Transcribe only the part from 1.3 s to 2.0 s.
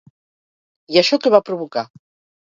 va provocar?